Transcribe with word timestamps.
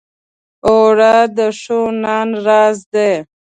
اوړه 0.67 1.15
د 1.37 1.39
ښو 1.59 1.79
نان 2.03 2.29
راز 2.45 2.77
دی 2.93 3.11